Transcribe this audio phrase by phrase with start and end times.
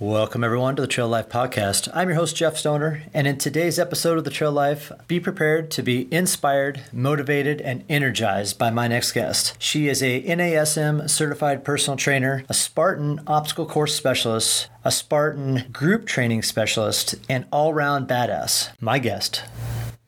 [0.00, 1.88] Welcome, everyone, to the Trail Life Podcast.
[1.94, 5.70] I'm your host, Jeff Stoner, and in today's episode of the Trail Life, be prepared
[5.70, 9.54] to be inspired, motivated, and energized by my next guest.
[9.60, 16.06] She is a NASM certified personal trainer, a Spartan obstacle course specialist, a Spartan group
[16.06, 18.70] training specialist, and all round badass.
[18.80, 19.44] My guest,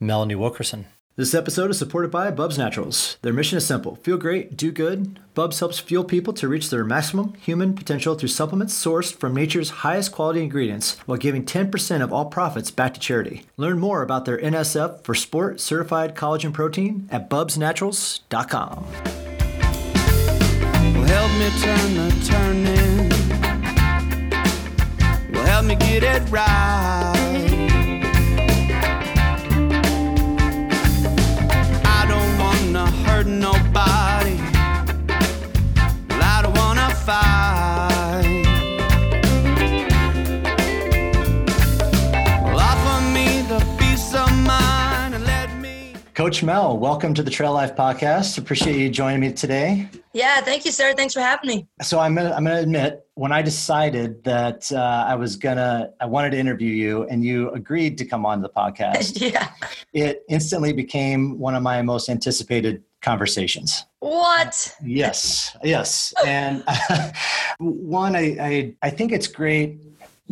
[0.01, 0.87] Melanie Wilkerson.
[1.17, 3.17] This episode is supported by Bubs Naturals.
[3.23, 5.19] Their mission is simple feel great, do good.
[5.33, 9.81] Bubs helps fuel people to reach their maximum human potential through supplements sourced from nature's
[9.81, 13.47] highest quality ingredients while giving 10% of all profits back to charity.
[13.57, 18.85] Learn more about their NSF for sport certified collagen protein at bubsnaturals.com.
[20.93, 23.09] Well, help me turn the turning.
[25.33, 27.16] Well, help me get it right.
[33.27, 34.37] Nobody.
[36.09, 38.43] Well, I don't wanna fight.
[42.43, 45.93] Well, offer me the peace of mind and let me.
[46.13, 48.37] Coach Mel, welcome to the Trail Life Podcast.
[48.37, 49.89] Appreciate you joining me today.
[50.13, 50.93] Yeah, thank you, sir.
[50.95, 51.67] Thanks for having me.
[51.81, 56.05] So I'm gonna I'm gonna admit when I decided that uh, I was gonna I
[56.05, 59.49] wanted to interview you and you agreed to come on the podcast, yeah.
[59.93, 63.85] it instantly became one of my most anticipated conversations.
[63.99, 64.75] What?
[64.83, 66.13] Yes, yes.
[66.25, 66.63] And
[67.59, 69.79] one, I, I I think it's great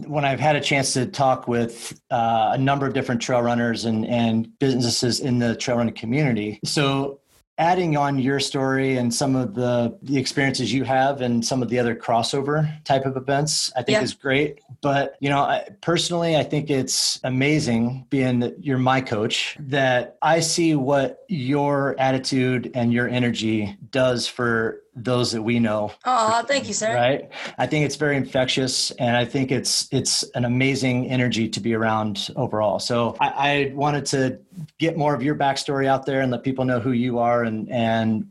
[0.05, 3.86] when I've had a chance to talk with uh, a number of different trail runners
[3.86, 6.59] and and businesses in the trail running community.
[6.63, 7.19] So
[7.58, 11.70] adding on your story and some of the the experiences you have and some of
[11.70, 14.02] the other crossover type of events i think Yeah.
[14.02, 19.00] is great but you know I, personally i think it's amazing being that you're my
[19.00, 25.58] coach that i see what your attitude and your energy does for those that we
[25.58, 25.90] know.
[26.04, 26.94] Oh, thank you, sir.
[26.94, 27.30] right?
[27.58, 31.74] I think it's very infectious and i think it's it's an amazing energy to be
[31.74, 32.80] around overall.
[32.80, 34.40] So i, I wanted to
[34.80, 37.70] get more of your backstory out there and let people know who you are and
[37.70, 38.30] and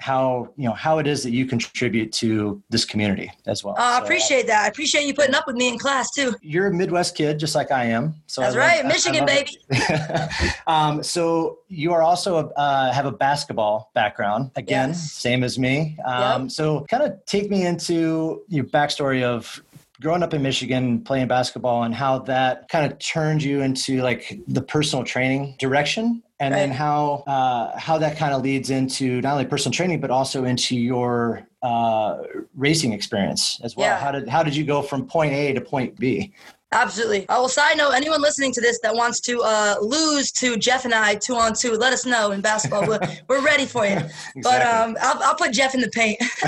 [0.00, 3.82] how you know how it is that you contribute to this community as well Oh,
[3.82, 4.64] I appreciate that.
[4.64, 6.34] I appreciate you putting up with me in class too.
[6.40, 9.50] you're a midwest kid just like i am so That's right, I- I Michigan, baby.
[10.66, 15.12] um, so you are also a, uh, have a basketball background again, Yes.
[15.12, 15.96] same as me.
[16.04, 19.62] Um, So kind of take me into your backstory of
[20.00, 24.38] growing up in Michigan, playing basketball, and how that kind of turned you into like
[24.46, 26.22] the personal training direction.
[26.40, 30.10] And then how uh, how that kind of leads into not only personal training but
[30.10, 32.18] also into your uh,
[32.54, 33.88] racing experience as well.
[33.88, 33.98] Yeah.
[33.98, 36.32] How did how did you go from point A to point B?
[36.70, 37.26] Absolutely.
[37.30, 40.84] I will side note anyone listening to this that wants to uh, lose to Jeff
[40.84, 42.86] and I two on two, let us know in basketball.
[42.86, 43.98] We're, we're ready for you.
[44.42, 46.18] But um, I'll, I'll put Jeff in the paint.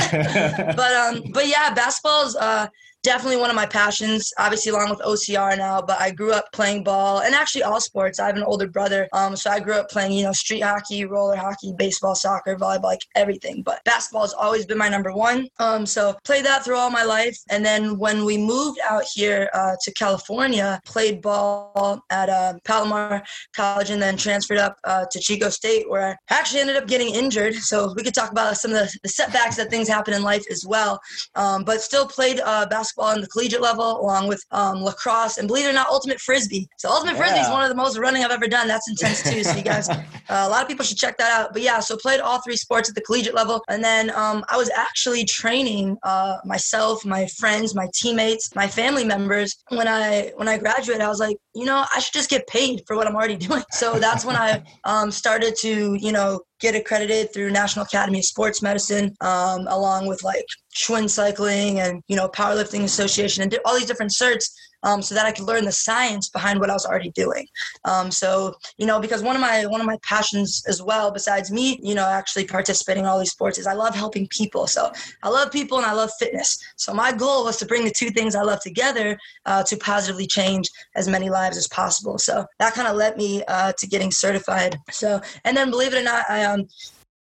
[0.76, 2.36] but um, but yeah, basketball's.
[2.36, 2.68] uh,
[3.03, 4.33] definitely one of my passions.
[4.38, 5.81] Obviously, along with OCR now.
[5.81, 8.19] But I grew up playing ball and actually all sports.
[8.19, 11.05] I have an older brother, um, so I grew up playing you know street hockey,
[11.05, 13.62] roller hockey, baseball, soccer, volleyball, like everything.
[13.62, 15.49] But basketball has always been my number one.
[15.59, 17.37] Um, so played that through all my life.
[17.50, 23.22] And then when we moved out here uh, to California, played ball at uh, Palomar
[23.55, 27.15] College and then transferred up uh, to Chico State, where I actually ended up getting
[27.15, 27.55] injured.
[27.55, 30.44] So we could talk about some of the, the setbacks that things happen in life
[30.50, 31.00] as well.
[31.34, 35.48] Um, but still played uh, basketball on the collegiate level, along with um, lacrosse and
[35.48, 36.68] believe it or not, ultimate frisbee.
[36.76, 38.68] So ultimate frisbee is one of the most running I've ever done.
[38.68, 39.42] That's intense too.
[39.44, 41.52] So you guys, uh, a lot of people should check that out.
[41.52, 44.56] But yeah, so played all three sports at the collegiate level, and then um, I
[44.56, 49.56] was actually training uh, myself, my friends, my teammates, my family members.
[49.68, 52.83] When I when I graduated, I was like, you know, I should just get paid
[52.87, 53.65] for what I'm already doing.
[53.72, 58.25] So that's when I um, started to, you know, get accredited through National Academy of
[58.25, 60.44] Sports Medicine, um, along with like
[60.75, 64.50] Schwinn Cycling and you know Powerlifting Association and all these different certs.
[64.82, 67.46] Um, so that I could learn the science behind what I was already doing.
[67.84, 71.50] Um, so you know, because one of my one of my passions as well, besides
[71.50, 74.66] me, you know, actually participating in all these sports, is I love helping people.
[74.66, 74.90] So
[75.22, 76.58] I love people and I love fitness.
[76.76, 80.26] So my goal was to bring the two things I love together uh, to positively
[80.26, 82.19] change as many lives as possible.
[82.19, 84.78] So that kind of led me uh, to getting certified.
[84.90, 86.69] So and then believe it or not, I um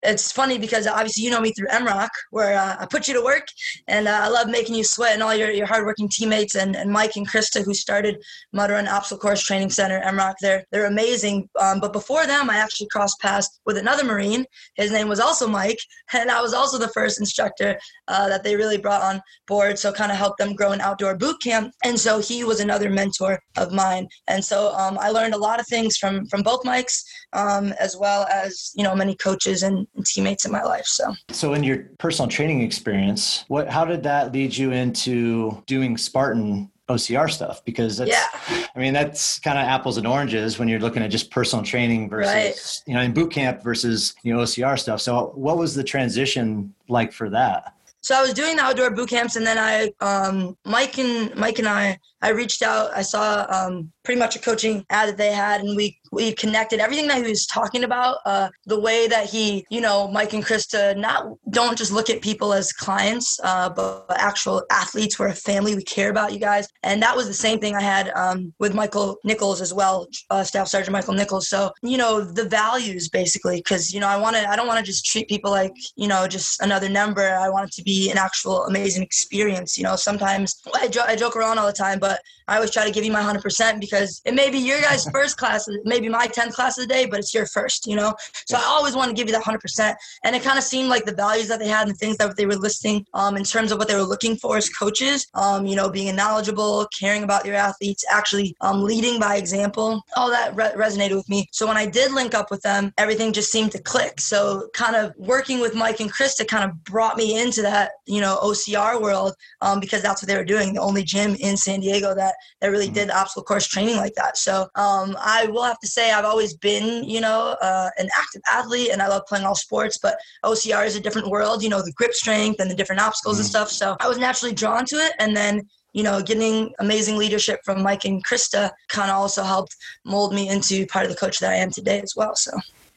[0.05, 3.23] it's funny because obviously you know me through MROC, where uh, I put you to
[3.23, 3.47] work,
[3.87, 6.91] and uh, I love making you sweat and all your, your hardworking teammates and, and
[6.91, 8.17] Mike and Krista who started
[8.53, 10.35] Mud Run Obstacle Course Training Center, MROC.
[10.41, 11.49] They're they're amazing.
[11.59, 14.45] Um, but before them, I actually crossed paths with another Marine.
[14.75, 15.79] His name was also Mike,
[16.13, 19.79] and I was also the first instructor uh, that they really brought on board.
[19.79, 22.89] So kind of helped them grow an outdoor boot camp, and so he was another
[22.89, 24.07] mentor of mine.
[24.27, 27.03] And so um, I learned a lot of things from from both Mikes,
[27.35, 30.85] um, as well as you know many coaches and, and teammates in my life.
[30.85, 35.97] So So, in your personal training experience, what how did that lead you into doing
[35.97, 38.27] Spartan OCR stuff because that's, Yeah.
[38.75, 42.09] I mean, that's kind of apples and oranges when you're looking at just personal training
[42.09, 42.83] versus, Right.
[42.85, 45.01] you know, in boot camp versus, you know, OCR stuff.
[45.01, 47.73] So what was the transition like for that?
[48.01, 51.57] So I was doing the outdoor boot camps, and then I, um, Mike and Mike
[51.57, 52.91] and I, I reached out.
[52.95, 56.79] I saw um, pretty much a coaching ad that they had, and we we connected.
[56.79, 60.43] Everything that he was talking about, uh, the way that he, you know, Mike and
[60.43, 65.19] Krista, not don't just look at people as clients, uh, but actual athletes.
[65.19, 65.75] We're a family.
[65.75, 68.73] We care about you guys, and that was the same thing I had um, with
[68.73, 71.49] Michael Nichols as well, uh, Staff Sergeant Michael Nichols.
[71.49, 74.49] So you know the values basically, because you know I want to.
[74.49, 77.35] I don't want to just treat people like you know just another number.
[77.35, 79.77] I want it to be an actual amazing experience.
[79.77, 82.85] You know, sometimes I, jo- I joke around all the time, but I always try
[82.85, 86.27] to give you my 100% because it may be your guys' first class, maybe my
[86.27, 88.13] 10th class of the day, but it's your first, you know?
[88.45, 89.95] So I always want to give you that 100%.
[90.23, 92.35] And it kind of seemed like the values that they had and the things that
[92.37, 95.65] they were listing um, in terms of what they were looking for as coaches, um,
[95.65, 100.55] you know, being knowledgeable, caring about your athletes, actually um, leading by example, all that
[100.55, 101.47] re- resonated with me.
[101.51, 104.19] So when I did link up with them, everything just seemed to click.
[104.19, 108.21] So kind of working with Mike and Krista kind of brought me into that, you
[108.21, 110.73] know, OCR world um, because that's what they were doing.
[110.73, 114.37] The only gym in San Diego that that really did obstacle course training like that.
[114.37, 118.41] So um, I will have to say I've always been, you know, uh, an active
[118.51, 121.81] athlete and I love playing all sports, but OCR is a different world, you know,
[121.81, 123.69] the grip strength and the different obstacles and stuff.
[123.69, 125.13] So I was naturally drawn to it.
[125.19, 129.77] And then you know, getting amazing leadership from Mike and Krista kind of also helped
[130.03, 132.35] mold me into part of the coach that I am today as well.
[132.35, 132.51] So,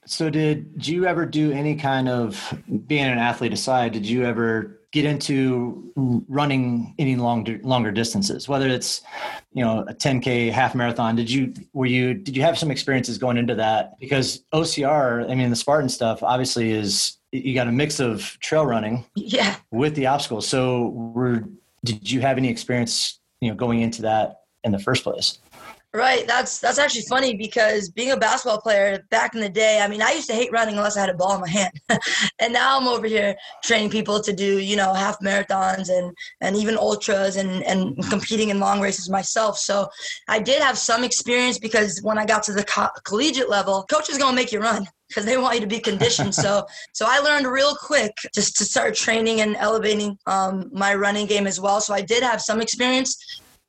[0.05, 2.53] So did, did you ever do any kind of
[2.89, 5.93] being an athlete aside, did you ever get into
[6.29, 9.03] running any longer longer distances, whether it's,
[9.53, 11.17] you know, a 10K half marathon?
[11.17, 13.99] Did you were you did you have some experiences going into that?
[14.01, 18.65] Because OCR, I mean the Spartan stuff obviously is you got a mix of trail
[18.65, 19.57] running yeah.
[19.71, 20.49] with the obstacles.
[20.49, 21.45] So were
[21.85, 25.39] did you have any experience, you know, going into that in the first place?
[25.99, 26.29] Right.
[26.29, 30.01] That's that's actually funny because being a basketball player back in the day, I mean,
[30.01, 31.73] I used to hate running unless I had a ball in my hand.
[32.39, 33.35] and now I'm over here
[33.65, 38.51] training people to do, you know, half marathons and and even ultras and and competing
[38.51, 39.59] in long races myself.
[39.59, 39.89] So
[40.29, 44.09] I did have some experience because when I got to the co- collegiate level, coach
[44.09, 46.33] is going to make you run because they want you to be conditioned.
[46.33, 51.27] so so I learned real quick just to start training and elevating um, my running
[51.27, 51.81] game as well.
[51.81, 53.17] So I did have some experience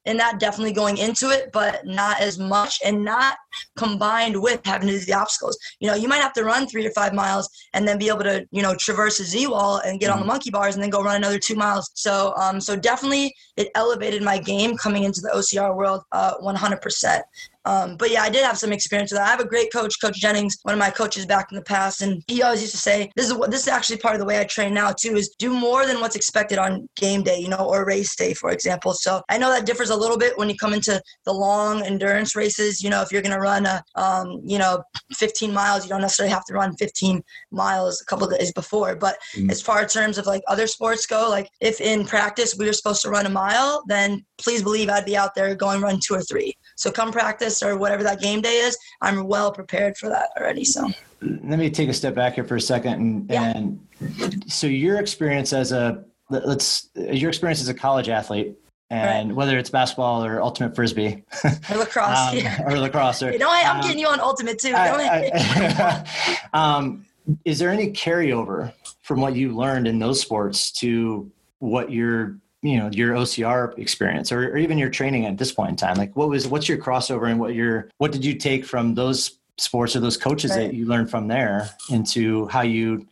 [0.09, 3.37] and that definitely going into it, but not as much and not
[3.77, 5.55] combined with having to do the obstacles.
[5.79, 8.23] You know, you might have to run three to five miles and then be able
[8.23, 10.89] to, you know, traverse a Z wall and get on the monkey bars and then
[10.89, 11.91] go run another two miles.
[11.93, 17.21] So, um, so definitely it elevated my game coming into the OCR world, uh, 100%.
[17.65, 19.27] Um, but yeah, I did have some experience with that.
[19.27, 22.01] I have a great coach, Coach Jennings, one of my coaches back in the past,
[22.01, 24.25] and he always used to say, "This is what this is actually part of the
[24.25, 25.15] way I train now too.
[25.15, 28.51] Is do more than what's expected on game day, you know, or race day, for
[28.51, 31.83] example." So I know that differs a little bit when you come into the long
[31.83, 32.81] endurance races.
[32.81, 34.81] You know, if you're going to run a, um, you know,
[35.13, 37.21] 15 miles, you don't necessarily have to run 15
[37.51, 38.95] miles a couple of days before.
[38.95, 39.51] But Mhm.
[39.51, 42.73] as far as terms of like other sports go, like if in practice we were
[42.73, 46.15] supposed to run a mile, then please believe I'd be out there going run two
[46.15, 46.55] or three.
[46.79, 50.63] So come practice or whatever that game day is, I'm well prepared for that already.
[50.63, 50.89] So
[51.21, 53.53] let me take a step back here for a second and, Yeah.
[53.53, 58.55] and so your experience as a let- let's your experience as a college athlete
[58.89, 61.21] and whether it's basketball or ultimate frisbee
[61.69, 62.63] or lacrosse, um, yeah.
[62.65, 64.73] or lacrosse or You know, I, I'm um, getting you on ultimate too.
[64.73, 66.05] I- I?
[66.53, 67.05] Um,
[67.43, 68.71] is there any carryover
[69.01, 74.31] from what you learned in those sports to what your you know your OCR experience
[74.31, 75.95] or, or even your training at this point in time?
[75.95, 79.39] Like, what was what's your crossover and what your what did you take from those
[79.57, 80.67] sports or those coaches Right.
[80.67, 83.05] that you learned from there into how you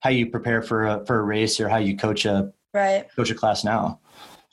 [0.00, 3.06] how you prepare for a for a race or how you coach a right.
[3.16, 4.00] coach a class now?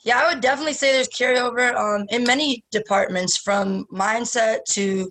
[0.00, 5.10] Yeah, I would definitely say there's carryover um, in many departments from mindset to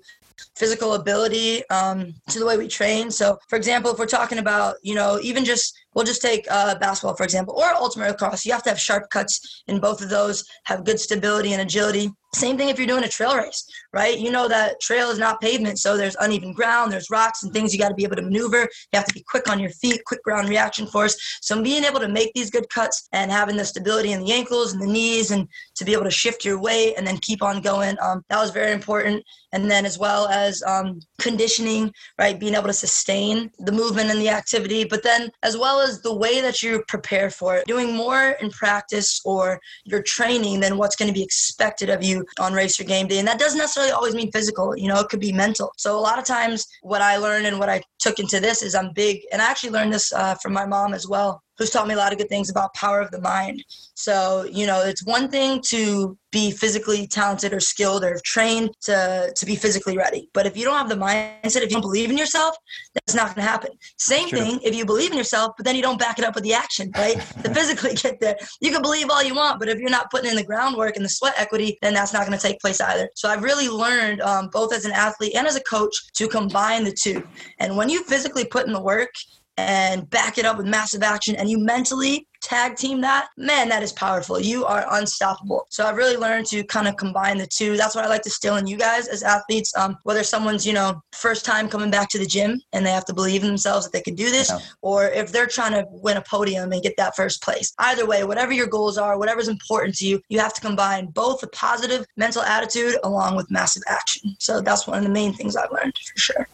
[0.56, 3.12] physical ability um, to the way we train.
[3.12, 6.76] So, for example, if we're talking about, you know, even just, we'll just take uh,
[6.76, 10.10] basketball, for example, or ultimate lacrosse, you have to have sharp cuts in both of
[10.10, 12.12] those, have good stability and agility.
[12.36, 14.20] Same thing if you're doing a trail race, right?
[14.20, 17.74] You know that trail is not pavement, so there's uneven ground, there's rocks and things
[17.74, 18.68] you got to be able to maneuver.
[18.92, 21.16] You have to be quick on your feet, quick ground reaction force.
[21.42, 24.74] So being able to make these good cuts and having the stability in the ankles
[24.74, 27.62] and the knees and to be able to shift your weight and then keep on
[27.62, 29.24] going, um, that was very important.
[29.54, 32.38] And then as well as um, conditioning, right?
[32.38, 36.14] Being able to sustain the movement and the activity, but then as well as the
[36.14, 40.96] way that you prepare for it, doing more in practice or your training than what's
[40.96, 43.20] going to be expected of you on race or game day.
[43.20, 45.72] And that doesn't necessarily always mean physical, you know, it could be mental.
[45.78, 48.76] So a lot of times what I learned and what I took into this is
[48.76, 51.42] I'm big, and I actually learned this uh, from my mom as well.
[51.58, 53.64] Who's taught me a lot of good things about power of the mind.
[53.94, 59.32] So, you know, it's one thing to be physically talented or skilled or trained to,
[59.34, 60.30] to be physically ready.
[60.34, 62.58] But if you don't have the mindset, if you don't believe in yourself,
[62.94, 63.72] that's not going to happen.
[63.98, 66.44] Same thing if you believe in yourself, but then you don't back it up with
[66.44, 67.16] the action, right?
[67.44, 68.36] to physically get there.
[68.60, 71.06] You can believe all you want, but if you're not putting in the groundwork and
[71.06, 73.10] the sweat equity, then that's not going to take place either.
[73.16, 76.84] So I've really learned, um, both as an athlete and as a coach, to combine
[76.84, 77.26] the two.
[77.60, 79.12] And when you physically put in the work,
[79.58, 83.84] and back it up with massive action and you mentally tag team that, man, that
[83.84, 84.40] is powerful.
[84.40, 85.66] You are unstoppable.
[85.70, 87.78] So I've really learned to kind of combine the two.
[87.78, 89.76] That's what I like to still in you guys as athletes.
[89.78, 93.06] Um, whether someone's, you know, first time coming back to the gym and they have
[93.06, 94.60] to believe in themselves that they can do this, yeah.
[94.82, 97.74] or if they're trying to win a podium and get that first place.
[97.80, 101.42] Either way, whatever your goals are, whatever's important to you, you have to combine both
[101.44, 104.36] a positive mental attitude along with massive action.
[104.40, 106.48] So that's one of the main things I've learned for sure.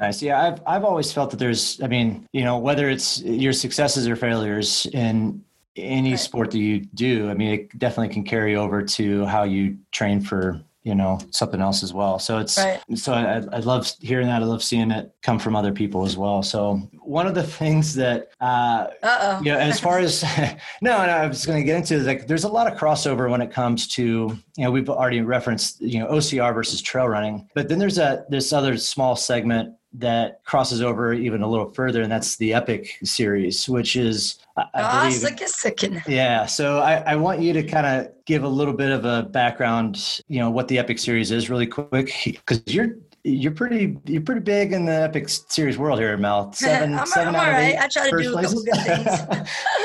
[0.00, 0.22] Nice.
[0.22, 1.80] Yeah, I've I've always felt that there's.
[1.82, 5.27] I mean, you know, whether it's your successes or failures in
[5.78, 6.20] any right.
[6.20, 10.20] sport that you do, I mean, it definitely can carry over to how you train
[10.20, 12.80] for you know something else as well so it's right.
[12.94, 16.16] so I, I love hearing that i love seeing it come from other people as
[16.16, 19.40] well so one of the things that uh Uh-oh.
[19.42, 20.22] you know as far as
[20.80, 23.28] no no i was going to get into is like there's a lot of crossover
[23.28, 24.02] when it comes to
[24.56, 28.24] you know we've already referenced you know ocr versus trail running but then there's a
[28.30, 32.98] this other small segment that crosses over even a little further, and that's the Epic
[33.04, 36.02] series, which is I, I oh, believe, second.
[36.06, 39.22] Yeah, so I, I want you to kind of give a little bit of a
[39.22, 44.22] background, you know, what the Epic series is, really quick, because you're you're pretty you're
[44.22, 46.52] pretty big in the epic series world here, Mel.
[46.52, 47.76] Seven, I'm, seven I'm out of eight.
[47.76, 48.76] I try to do a couple good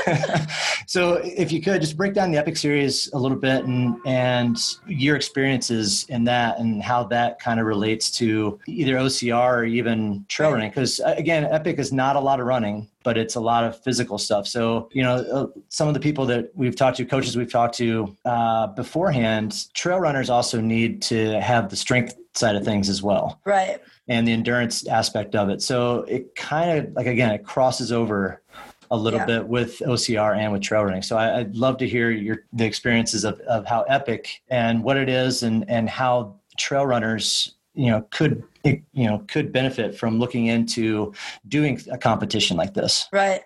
[0.05, 0.45] things.
[0.87, 4.57] so, if you could just break down the epic series a little bit and and
[4.87, 10.25] your experiences in that and how that kind of relates to either OCR or even
[10.27, 13.39] trail running, because uh, again, epic is not a lot of running but it's a
[13.39, 14.47] lot of physical stuff.
[14.47, 17.75] So, you know, uh, some of the people that we've talked to, coaches we've talked
[17.75, 23.01] to uh, beforehand, trail runners also need to have the strength side of things as
[23.01, 23.39] well.
[23.45, 23.81] Right.
[24.07, 25.61] And the endurance aspect of it.
[25.61, 28.41] So it kind of like, again, it crosses over
[28.91, 29.25] a little yeah.
[29.25, 31.01] bit with OCR and with trail running.
[31.01, 34.97] So I, would love to hear your the experiences of, of how epic and what
[34.97, 40.19] it is and and how trail runners you know could you know could benefit from
[40.19, 41.11] looking into
[41.47, 43.41] doing a competition like this right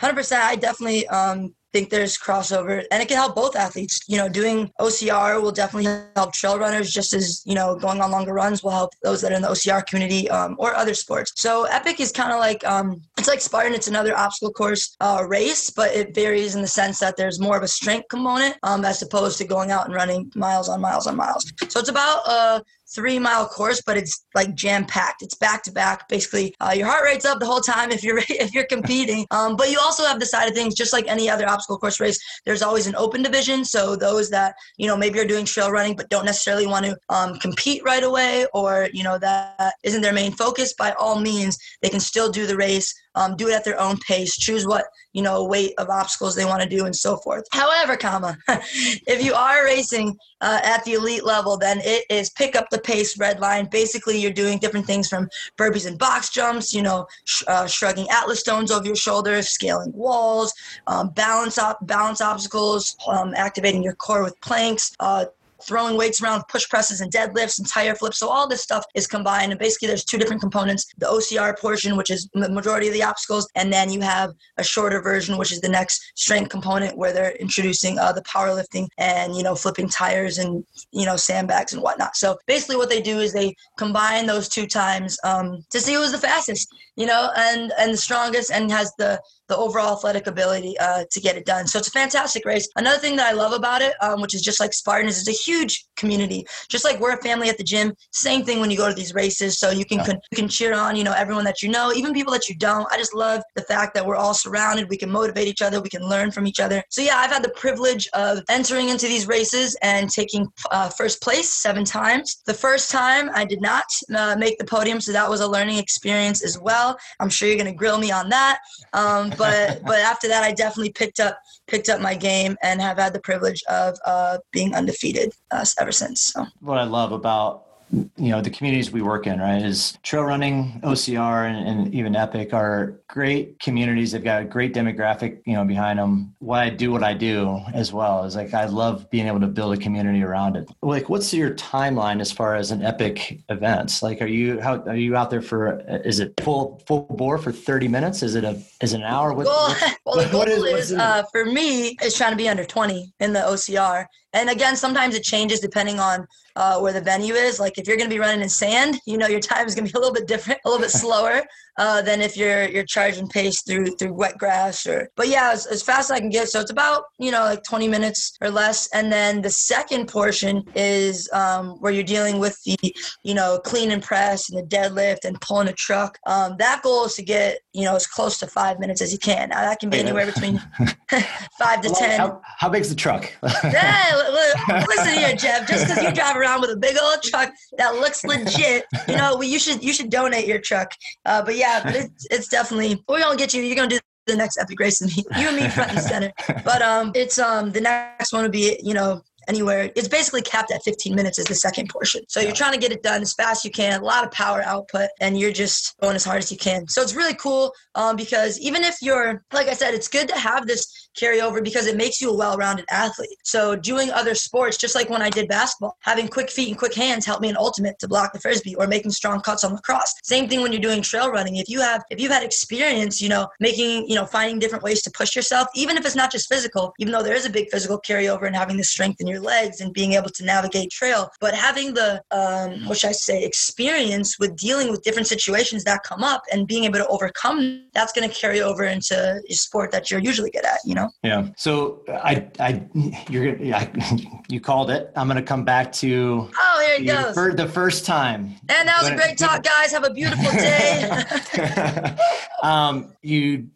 [0.00, 4.00] 100% i definitely um, think there's crossover and it can help both athletes.
[4.08, 8.10] You know doing ocr will definitely help trail runners just as you know going on
[8.10, 11.32] longer runs will help those that are in the ocr community um, or other sports.
[11.36, 13.74] So epic is kind of like um, it's like spartan.
[13.74, 17.56] It's another obstacle course uh, race but it varies in the sense that there's more
[17.56, 21.06] of a strength component um, as opposed to going out and running miles on miles
[21.06, 21.50] on miles.
[21.68, 22.60] So it's about uh,
[22.94, 25.22] three mile course, but it's like jam packed.
[25.22, 26.08] It's back to back.
[26.08, 29.26] Basically, uh, your heart rate's up the whole time if you're if you're competing.
[29.30, 32.00] Um, but you also have the side of things, just like any other obstacle course
[32.00, 32.18] race.
[32.44, 35.96] There's always an open division, so those that you know maybe are doing trail running
[35.96, 40.12] but don't necessarily want to um, compete right away, or you know that isn't their
[40.12, 40.74] main focus.
[40.74, 43.96] By all means, they can still do the race um, do it at their own
[43.98, 47.44] pace, choose what you know weight of obstacles they want to do, and so forth.
[47.52, 52.56] However, comma, if you are racing uh, at the elite level, then it is pick
[52.56, 53.68] up the pace red line.
[53.70, 58.08] Basically, you're doing different things from burpees and box jumps, you know, sh- uh, shrugging
[58.10, 60.52] atlas stones over your shoulders, scaling walls,
[60.86, 65.26] um, balance op- balance obstacles, um, activating your core with planks, uh,
[65.64, 68.18] throwing weights around, push presses and deadlifts and tire flips.
[68.18, 69.52] So all this stuff is combined.
[69.52, 73.02] And basically, there's two different components the OCR portion, which is the majority of the
[73.02, 77.12] obstacles, and then you have a shorter version, which is the next strength component where
[77.12, 81.82] they're introducing uh, the powerlifting and, you know, flipping tires and, you know, sandbags and
[81.82, 82.16] whatnot.
[82.16, 86.12] So basically, what they do is they combine those two times um, to see who's
[86.12, 90.78] the fastest, you know, and, and the strongest and has the the overall athletic ability
[90.78, 91.66] uh, to get it done.
[91.66, 92.68] So it's a fantastic race.
[92.76, 95.28] Another thing that I love about it, um, which is just like Spartan, is it's
[95.28, 96.44] a huge community.
[96.68, 97.94] Just like we're a family at the gym.
[98.12, 99.58] Same thing when you go to these races.
[99.58, 100.04] So you can, yeah.
[100.04, 102.56] can you can cheer on you know everyone that you know, even people that you
[102.56, 102.86] don't.
[102.92, 104.90] I just love the fact that we're all surrounded.
[104.90, 105.80] We can motivate each other.
[105.80, 106.82] We can learn from each other.
[106.90, 111.22] So yeah, I've had the privilege of entering into these races and taking uh, first
[111.22, 112.42] place seven times.
[112.44, 115.78] The first time I did not uh, make the podium, so that was a learning
[115.78, 116.87] experience as well.
[117.20, 118.58] I'm sure you're gonna grill me on that.
[118.92, 122.98] Um, but but after that, I definitely picked up picked up my game and have
[122.98, 126.22] had the privilege of uh, being undefeated uh, ever since.
[126.22, 126.46] So.
[126.60, 130.80] What I love about you know the communities we work in right is trail running
[130.84, 134.12] ocr and, and, even epic are great communities.
[134.12, 136.34] They've got a great demographic you know behind them.
[136.38, 139.46] Why i do what i do as well is like i love being able to
[139.46, 140.68] build a community around it.
[140.82, 144.96] Like what's your timeline as far as an epic events like are you how are
[144.96, 148.22] you out there for is it full full bore for 30 minutes?
[148.22, 149.32] Is it a is it an hour?
[149.32, 149.76] What, well,
[150.06, 153.32] well the goal is, is uh, for me is trying to be under 20 in
[153.32, 157.58] the ocr and again, sometimes it changes depending on uh, where the venue is.
[157.58, 159.86] Like if you're going to be running in sand, you know your time is going
[159.86, 161.42] to be a little bit different, a little bit slower
[161.78, 165.08] uh, than if you're you're charging pace through through wet grass or.
[165.16, 166.48] But yeah, as, as fast as I can get.
[166.48, 168.88] So it's about you know like 20 minutes or less.
[168.92, 172.76] And then the second portion is um, where you're dealing with the
[173.22, 176.18] you know clean and press and the deadlift and pulling a truck.
[176.26, 179.18] Um, that goal is to get you know as close to five minutes as you
[179.18, 179.50] can.
[179.50, 180.58] Now that can be anywhere between
[181.58, 182.18] five to ten.
[182.18, 183.32] How, how big's the truck?
[183.64, 185.68] yeah, listen here, Jeff.
[185.68, 189.36] Just because you drive around with a big old truck that looks legit, you know,
[189.36, 190.90] we, you should you should donate your truck.
[191.24, 193.62] Uh, but yeah, it's, it's definitely we're gonna get you.
[193.62, 195.24] You're gonna do the next epic race with me.
[195.38, 196.32] You and me front and center.
[196.64, 199.90] But um, it's um the next one would be you know anywhere.
[199.96, 202.22] It's basically capped at 15 minutes is the second portion.
[202.28, 204.30] So you're trying to get it done as fast as you can, a lot of
[204.30, 206.86] power output, and you're just going as hard as you can.
[206.86, 210.36] So it's really cool um, because even if you're, like I said, it's good to
[210.36, 213.38] have this carryover because it makes you a well-rounded athlete.
[213.44, 216.94] So doing other sports, just like when I did basketball, having quick feet and quick
[216.94, 220.14] hands helped me in ultimate to block the frisbee or making strong cuts on lacrosse.
[220.22, 221.56] Same thing when you're doing trail running.
[221.56, 225.02] If you have if you've had experience, you know, making, you know, finding different ways
[225.02, 227.68] to push yourself, even if it's not just physical, even though there is a big
[227.70, 231.30] physical carryover and having the strength in your legs and being able to navigate trail,
[231.40, 236.02] but having the um what should I say, experience with dealing with different situations that
[236.04, 240.10] come up and being able to overcome that's gonna carry over into a sport that
[240.10, 241.07] you're usually good at, you know?
[241.22, 241.48] Yeah.
[241.56, 242.82] So I, I,
[243.28, 243.90] you're, yeah,
[244.48, 245.10] you called it.
[245.16, 246.50] I'm going to come back to.
[246.58, 247.34] Oh, here it goes.
[247.34, 248.54] For the first time.
[248.68, 249.92] And that was a great talk, guys.
[249.92, 252.16] Have a beautiful day.
[252.62, 253.68] um, you,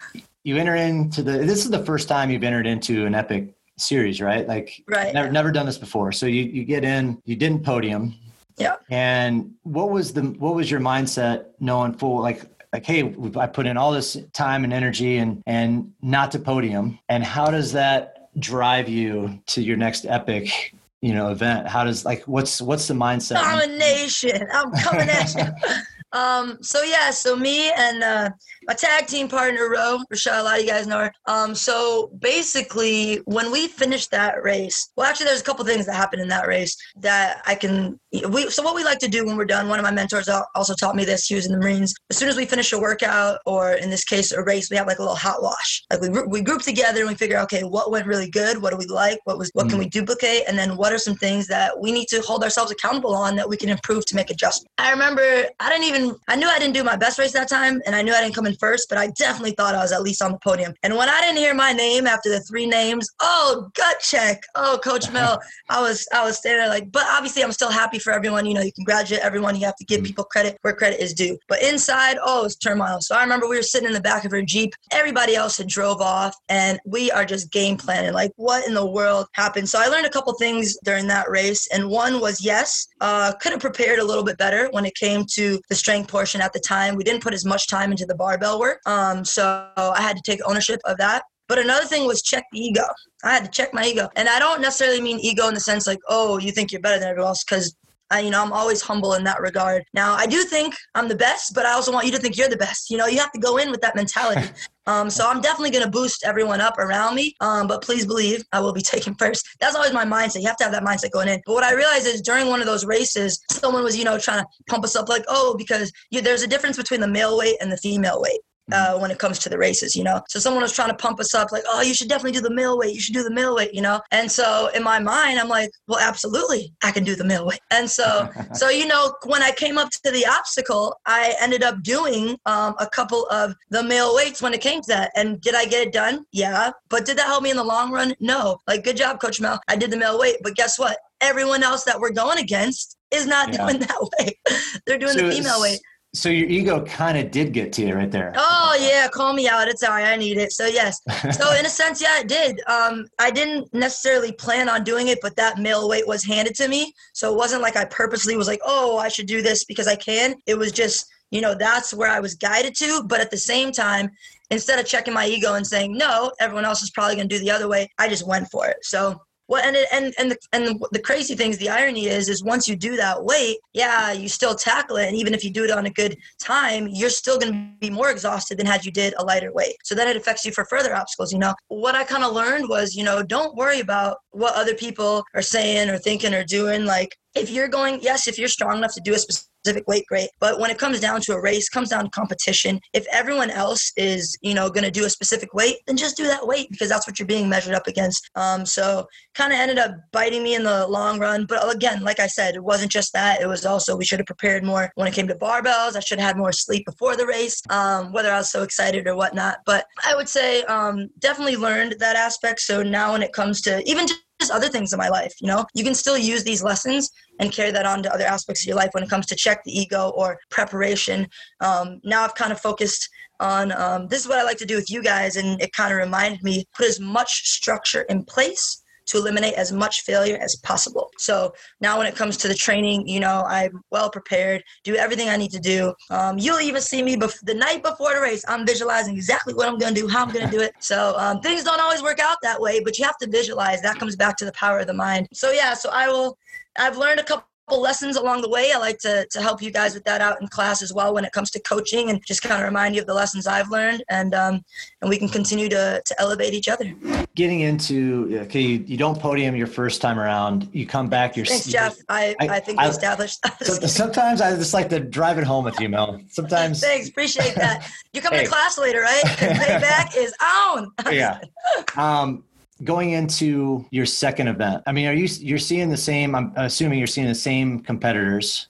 [0.45, 1.33] you enter into the.
[1.33, 4.47] This is the first time you've entered into an epic series, right?
[4.47, 5.13] Like, right.
[5.15, 6.13] Never, never done this before.
[6.13, 7.21] So you, you get in.
[7.25, 8.15] You didn't podium.
[8.59, 8.77] Yeah.
[8.91, 13.67] And what was the what was your mindset knowing full like like hey i put
[13.67, 16.99] in all this time and energy and and not to podium.
[17.09, 21.69] And how does that drive you to your next epic you know event?
[21.69, 23.35] How does like what's what's the mindset?
[23.35, 24.47] Domination.
[24.53, 25.45] I'm coming at you.
[26.15, 28.29] Um so yeah so me and uh
[28.67, 31.13] my tag team partner, Ro, Rochelle, a lot of you guys know her.
[31.27, 35.95] Um, so basically, when we finished that race, well, actually, there's a couple things that
[35.95, 37.99] happened in that race that I can.
[38.29, 39.69] We so what we like to do when we're done.
[39.69, 41.27] One of my mentors also taught me this.
[41.27, 41.95] He was in the Marines.
[42.11, 44.87] As soon as we finish a workout, or in this case, a race, we have
[44.87, 45.83] like a little hot wash.
[45.91, 48.61] Like we we group together and we figure, okay, what went really good?
[48.61, 49.19] What do we like?
[49.25, 49.71] What was what mm.
[49.71, 50.45] can we duplicate?
[50.49, 53.49] And then what are some things that we need to hold ourselves accountable on that
[53.49, 54.71] we can improve to make adjustments?
[54.79, 57.81] I remember I didn't even I knew I didn't do my best race that time,
[57.87, 60.03] and I knew I didn't come in first, but I definitely thought I was at
[60.03, 60.75] least on the podium.
[60.83, 64.43] And when I didn't hear my name after the three names, oh, gut check.
[64.55, 67.99] Oh, Coach Mel, I was I was standing there like, but obviously I'm still happy
[67.99, 68.47] for everyone.
[68.47, 69.57] You know, you congratulate everyone.
[69.57, 70.07] You have to give mm-hmm.
[70.07, 71.39] people credit where credit is due.
[71.49, 73.01] But inside, oh, it's turmoil.
[73.01, 74.75] So I remember we were sitting in the back of her Jeep.
[74.91, 78.13] Everybody else had drove off, and we are just game planning.
[78.13, 79.69] Like, what in the world happened?
[79.69, 83.53] So I learned a couple things during that race, and one was yes, uh, could
[83.53, 86.61] have prepared a little bit better when it came to the strength portion at the
[86.61, 86.97] time.
[86.97, 88.81] We didn't put as much time into the barbell work.
[88.87, 91.23] Um, so I had to take ownership of that.
[91.49, 92.85] But another thing was check the ego.
[93.25, 94.09] I had to check my ego.
[94.17, 96.99] And I don't necessarily mean ego in the sense like, oh, you think you're better
[96.99, 97.75] than everyone else, because
[98.11, 99.85] I, you know, I'm always humble in that regard.
[99.95, 102.49] Now, I do think I'm the best, but I also want you to think you're
[102.49, 102.91] the best.
[102.91, 104.49] You know, you have to go in with that mentality.
[104.87, 107.35] Um, so I'm definitely going to boost everyone up around me.
[107.41, 109.47] Um, but please believe I will be taken first.
[109.61, 110.41] That's always my mindset.
[110.41, 111.41] You have to have that mindset going in.
[111.47, 114.41] But what I realized is during one of those races, someone was, you know, trying
[114.41, 117.57] to pump us up like, oh, because you, there's a difference between the male weight
[117.61, 118.41] and the female weight.
[118.73, 120.21] Uh, when it comes to the races, you know.
[120.29, 122.55] So someone was trying to pump us up, like, oh, you should definitely do the
[122.55, 122.95] mill weight.
[122.95, 124.01] You should do the mill weight, you know.
[124.11, 127.61] And so in my mind, I'm like, well, absolutely, I can do the mill weight.
[127.71, 131.83] And so, so you know, when I came up to the obstacle, I ended up
[131.83, 135.13] doing um, a couple of the mill weights when it came to that.
[135.17, 136.25] And did I get it done?
[136.33, 136.73] Yeah.
[136.89, 138.15] But did that help me in the long run?
[138.21, 138.59] No.
[138.67, 139.61] Like, good job, Coach Mel.
[139.69, 140.97] I did the mill weight, but guess what?
[141.21, 143.67] Everyone else that we're going against is not yeah.
[143.67, 144.39] doing that way.
[144.87, 145.81] They're doing so the female weight.
[146.15, 148.35] So your ego kind of did get to you right there.
[148.37, 149.69] Oh yeah, call me out.
[149.69, 150.07] It's all right.
[150.07, 150.53] I need it.
[150.53, 151.01] So yes.
[151.35, 152.61] So in a sense, yeah, it did.
[152.67, 156.69] Um, I didn't necessarily plan on doing it, but that male weight was handed to
[156.69, 156.93] me.
[157.15, 159.97] So it wasn't like I purposely was like, oh, I should do this because I
[159.97, 160.35] can.
[160.47, 163.05] It was just, you know, that's where I was guided to.
[163.07, 164.11] But at the same time,
[164.51, 167.43] instead of checking my ego and saying no, everyone else is probably going to do
[167.43, 168.77] the other way, I just went for it.
[168.83, 169.19] So
[169.53, 172.67] Well, and it, and and the, and the, crazy things, the irony is, is once
[172.67, 175.71] you do that weight, yeah, you still tackle it, and even if you do it
[175.71, 179.13] on a good time, you're still going to be more exhausted than had you did
[179.19, 179.77] a lighter weight.
[179.85, 181.35] So then it affects you for further obstacles.
[181.35, 184.73] You know, what I kind of learned was, you know, don't worry about what other
[184.73, 186.87] people are saying or thinking or doing.
[186.87, 190.29] Like if you're going, yes, if you're strong enough to do a specific weight, great.
[190.41, 192.81] But when it comes down to a race, comes down to competition.
[192.93, 196.25] If everyone else is, you know, going to do a specific weight, then just do
[196.25, 198.29] that weight because that's what you're being measured up against.
[198.35, 201.47] Um, so kind of ended up biting me in the long run.
[201.47, 203.41] But again, like I said, it wasn't just that.
[203.41, 205.97] It was also we should have prepared more when it came to barbells.
[205.97, 209.07] I should have had more sleep before the race, um, whether I was so excited
[209.07, 209.59] or whatnot.
[209.65, 212.61] But I would say um, definitely learned that aspect.
[212.61, 214.07] So now when it comes to even
[214.43, 215.33] just other things in my life.
[215.41, 218.63] You know, you can still use these lessons and carry that on to other aspects
[218.63, 221.27] of your life when it comes to check the ego or preparation.
[221.61, 223.09] Um, now I've kind of focused
[223.41, 225.93] on um, this is what I like to do with you guys, and it kind
[225.93, 228.82] of reminded me put as much structure in place
[229.13, 231.11] to eliminate as much failure as possible.
[231.19, 235.29] So now, when it comes to the training, you know, I'm well prepared, do everything
[235.29, 235.95] I need to do.
[236.11, 238.43] Um, you'll even see me bef- the night before the race.
[238.49, 240.73] I'm visualizing exactly what I'm going to do, how I'm going to do it.
[240.79, 243.83] So um, things don't always work out that way, but you have to visualize.
[243.83, 245.29] That comes back to the power of the mind.
[245.33, 246.39] So yeah, so I will.
[246.79, 248.73] I've learned a couple lessons along the way.
[248.75, 251.25] I like to, to help you guys with that out in class as well when
[251.25, 254.05] it comes to coaching and just kind of remind you of the lessons I've learned
[254.09, 254.65] and um,
[255.01, 256.93] and we can continue to, to elevate each other.
[257.35, 260.69] Getting into okay, you, you don't podium your first time around.
[260.73, 261.37] You come back.
[261.37, 261.97] You're thanks, Jeff.
[262.09, 263.41] I, I, I think we established.
[263.43, 263.89] That.
[263.89, 266.21] sometimes I just like to drive it home with you, Mel.
[266.29, 266.81] Sometimes.
[266.83, 267.91] thanks, appreciate that.
[268.13, 268.45] You come hey.
[268.45, 269.23] to class later, right?
[269.25, 270.93] Payback is on.
[271.11, 271.41] yeah.
[271.97, 272.43] Um,
[272.85, 276.99] going into your second event i mean are you you're seeing the same i'm assuming
[276.99, 278.69] you're seeing the same competitors.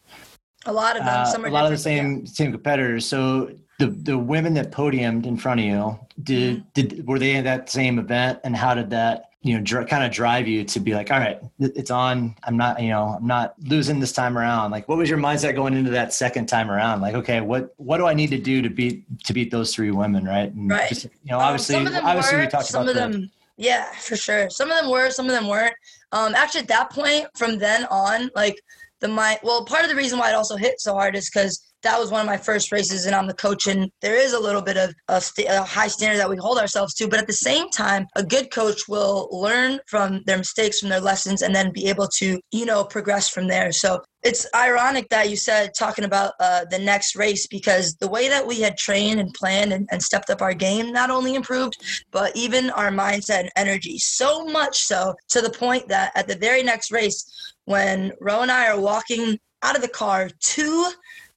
[0.66, 1.44] A lot of them.
[1.44, 2.26] Uh, a lot of the same yeah.
[2.26, 3.06] same competitors.
[3.06, 6.68] So the the women that podiumed in front of you did mm-hmm.
[6.74, 8.40] did were they in that same event?
[8.44, 11.18] And how did that you know dr- kind of drive you to be like all
[11.18, 12.36] right it's on.
[12.44, 14.70] I'm not you know i'm not losing this time around.
[14.70, 17.00] Like what was your mindset going into that second time around?
[17.00, 19.90] Like okay what what do i need to do to beat to beat those three
[19.90, 20.52] women right?
[20.52, 20.88] And right.
[20.88, 24.16] just, you know obviously um, obviously were, we talked some about of them yeah, for
[24.16, 24.50] sure.
[24.50, 25.74] Some of them were, some of them weren't.
[26.12, 28.56] Um, actually, at that point, from then on, like
[29.00, 31.60] the my well, part of the reason why it also hit so hard is because
[31.82, 34.38] that was one of my first races and I'm the coach and there is a
[34.38, 37.26] little bit of a, st- a, high standard that we hold ourselves to but at
[37.26, 41.54] the same time a good coach will learn from their mistakes from their lessons and
[41.54, 45.72] then be able to you know progress from there so it's ironic that you said
[45.76, 49.72] talking about uh, the next race because the way that we had trained and planned
[49.72, 53.98] and, and stepped up our game not only improved but even our mindset and energy
[53.98, 58.50] so much so to the point that at the very next race when Ro and
[58.50, 60.92] I are walking out of the car to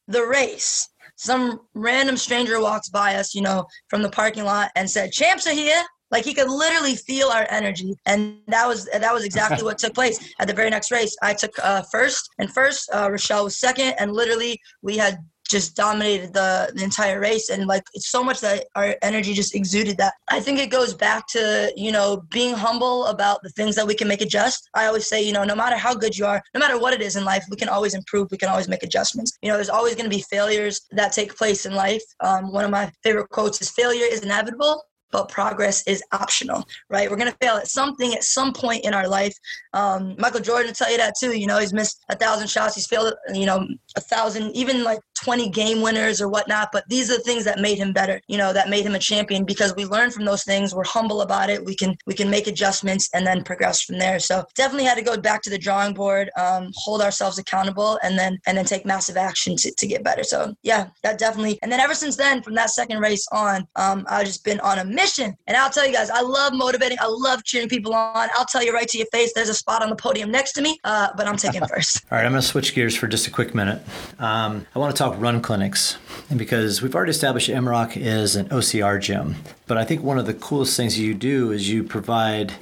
[0.07, 4.89] the race, some random stranger walks by us, you know, from the parking lot and
[4.89, 9.13] said, "Champs are here." Like he could literally feel our energy, and that was that
[9.13, 10.33] was exactly what took place.
[10.39, 11.15] At the very next race.
[11.21, 15.17] I took uh, first, and first uh, Rochelle was second, and literally we had
[15.49, 19.55] just dominated the, the entire race and like it's so much that our energy just
[19.55, 20.13] exuded that.
[20.27, 23.95] I think it goes back to you know being humble about the things that we
[23.95, 24.69] can make adjust.
[24.73, 27.01] I always say you know no matter how good you are no matter what it
[27.01, 29.37] is in life we can always improve we can always make adjustments.
[29.41, 32.03] You know there's always going to be failures that take place in life.
[32.21, 34.81] Um, one of my favorite quotes is failure is inevitable
[35.15, 37.09] but progress is optional, right?
[37.09, 39.33] We're going to fail at something at some point in our life.
[39.71, 41.31] Um, Michael Jordan will tell you that too.
[41.31, 42.75] You know, he's missed a thousand shots.
[42.75, 46.69] He's failed, you know, a thousand, even like 20 game winners or whatnot.
[46.71, 48.99] But these are the things that made him better, you know, that made him a
[48.99, 50.73] champion because we learn from those things.
[50.73, 51.63] We're humble about it.
[51.63, 54.19] We can, we can make adjustments and then progress from there.
[54.19, 58.17] So definitely had to go back to the drawing board, um, hold ourselves accountable and
[58.17, 60.23] then, and then take massive action to, to get better.
[60.23, 61.59] So yeah, that definitely.
[61.61, 64.79] And then ever since then, from that second race on, um, I've just been on
[64.79, 65.35] a mission.
[65.47, 66.97] And I'll tell you guys, I love motivating.
[66.99, 68.29] I love cheering people on.
[68.35, 70.61] I'll tell you right to your face, there's a spot on the podium next to
[70.61, 72.03] me, uh, but I'm taking first.
[72.11, 73.81] All right, I'm going to switch gears for just a quick minute.
[74.19, 75.97] Um, I want to talk run clinics.
[76.29, 79.35] And because we've already established MROC is an OCR gym,
[79.67, 82.53] but I think one of the coolest things you do is you provide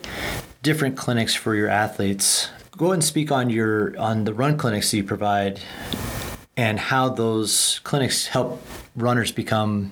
[0.62, 2.50] different clinics for your athletes.
[2.78, 5.62] Go ahead and speak on your on the run clinics you provide
[6.58, 8.62] and how those clinics help
[8.96, 9.92] runners become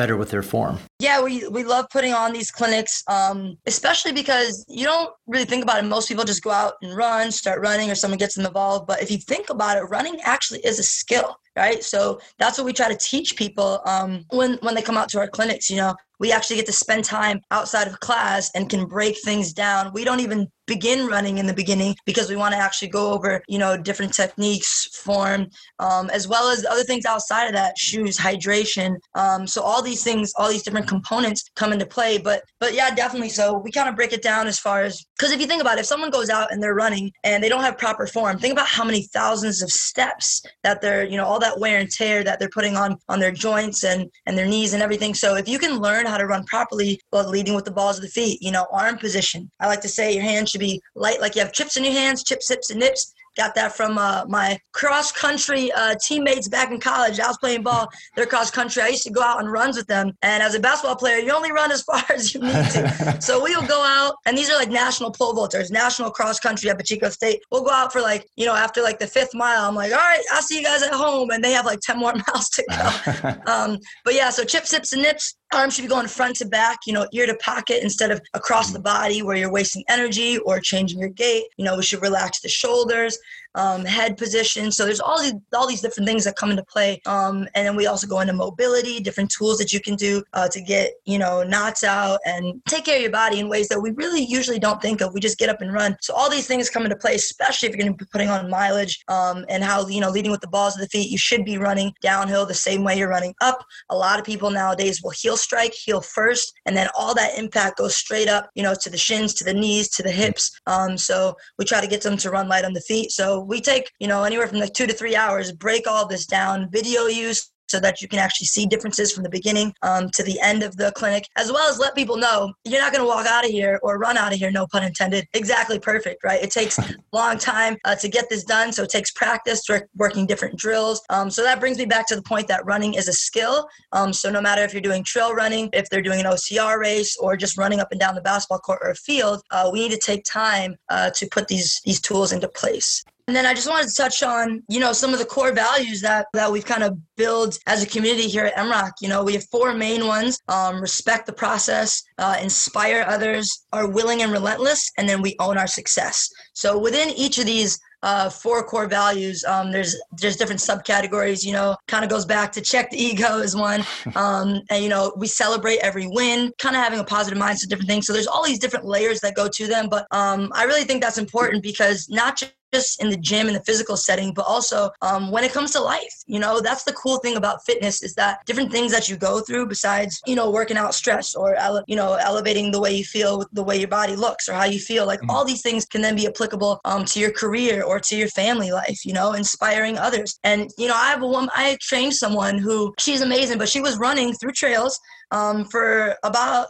[0.00, 0.78] better with their form.
[0.98, 5.62] Yeah, we, we love putting on these clinics, um, especially because you don't really think
[5.62, 5.86] about it.
[5.86, 8.86] Most people just go out and run, start running, or someone gets them involved.
[8.86, 11.84] But if you think about it, running actually is a skill, right?
[11.84, 15.18] So that's what we try to teach people um, when when they come out to
[15.18, 15.68] our clinics.
[15.68, 19.52] You know, we actually get to spend time outside of class and can break things
[19.52, 19.90] down.
[19.92, 23.42] We don't even begin running in the beginning because we want to actually go over,
[23.48, 25.48] you know, different techniques, form,
[25.80, 28.96] um, as well as other things outside of that, shoes, hydration.
[29.16, 32.18] Um, so all these things, all these different components come into play.
[32.18, 33.30] But but yeah, definitely.
[33.30, 35.78] So we kind of break it down as far as because if you think about
[35.78, 38.52] it, if someone goes out and they're running and they don't have proper form, think
[38.52, 42.24] about how many thousands of steps that they're you know all that wear and tear
[42.24, 45.14] that they're putting on on their joints and and their knees and everything.
[45.14, 48.02] So if you can learn how to run properly, well, leading with the balls of
[48.02, 49.50] the feet, you know, arm position.
[49.60, 51.92] I like to say your hands should be light, like you have chips in your
[51.92, 53.14] hands, chips, hips, and nips.
[53.36, 57.20] Got that from uh, my cross country uh, teammates back in college.
[57.20, 57.88] I was playing ball.
[58.16, 58.82] They're cross country.
[58.82, 60.12] I used to go out on runs with them.
[60.22, 63.16] And as a basketball player, you only run as far as you need to.
[63.20, 66.84] so we'll go out, and these are like national pole vaulters, national cross country at
[66.84, 67.40] Chico State.
[67.50, 69.98] We'll go out for like, you know, after like the fifth mile, I'm like, all
[69.98, 71.30] right, I'll see you guys at home.
[71.30, 73.52] And they have like 10 more miles to go.
[73.52, 76.80] um, but yeah, so chips, sips, and nips arms should be going front to back,
[76.86, 78.84] you know, ear to pocket instead of across the mm.
[78.84, 81.44] body where you're wasting energy or changing your gait.
[81.56, 83.18] You know, we should relax the shoulders,
[83.54, 84.70] um, head position.
[84.70, 87.00] So there's all these all these different things that come into play.
[87.06, 90.48] Um, and then we also go into mobility, different tools that you can do uh,
[90.48, 93.80] to get you know knots out and take care of your body in ways that
[93.80, 95.14] we really usually don't think of.
[95.14, 95.96] We just get up and run.
[96.00, 98.50] So all these things come into play, especially if you're going to be putting on
[98.50, 101.10] mileage um, and how you know leading with the balls of the feet.
[101.10, 103.64] You should be running downhill the same way you're running up.
[103.90, 107.78] A lot of people nowadays will heel strike, heel first, and then all that impact
[107.78, 110.50] goes straight up, you know, to the shins, to the knees, to the hips.
[110.66, 113.10] Um, so we try to get them to run light on the feet.
[113.10, 116.26] So we take, you know, anywhere from like two to three hours, break all this
[116.26, 120.24] down, video use so that you can actually see differences from the beginning um, to
[120.24, 123.06] the end of the clinic, as well as let people know you're not going to
[123.06, 126.42] walk out of here or run out of here, no pun intended, exactly perfect, right?
[126.42, 129.64] It takes a long time uh, to get this done, so it takes practice,
[129.96, 131.00] working different drills.
[131.10, 133.68] Um, so that brings me back to the point that running is a skill.
[133.92, 137.16] Um, so no matter if you're doing trail running, if they're doing an OCR race,
[137.18, 139.92] or just running up and down the basketball court or a field, uh, we need
[139.92, 143.04] to take time uh, to put these these tools into place.
[143.26, 146.00] And then I just wanted to touch on, you know, some of the core values
[146.02, 148.92] that that we've kind of built as a community here at MROC.
[149.00, 153.88] You know, we have four main ones: um, respect the process, uh, inspire others, are
[153.88, 156.28] willing and relentless, and then we own our success.
[156.54, 159.44] So within each of these uh, four core values.
[159.44, 161.44] Um, there's there's different subcategories.
[161.44, 164.88] You know, kind of goes back to check the ego is one, um, and you
[164.88, 166.52] know we celebrate every win.
[166.58, 168.06] Kind of having a positive mindset, different things.
[168.06, 169.88] So there's all these different layers that go to them.
[169.88, 173.62] But um, I really think that's important because not just in the gym in the
[173.62, 176.14] physical setting, but also um, when it comes to life.
[176.26, 179.40] You know, that's the cool thing about fitness is that different things that you go
[179.40, 183.04] through besides, you know, working out stress or, ele- you know, elevating the way you
[183.04, 185.06] feel with the way your body looks or how you feel.
[185.06, 185.30] Like mm-hmm.
[185.30, 188.70] all these things can then be applicable um, to your career or to your family
[188.70, 190.38] life, you know, inspiring others.
[190.44, 193.80] And, you know, I have a woman, I trained someone who she's amazing, but she
[193.80, 194.98] was running through trails
[195.30, 196.68] um, for about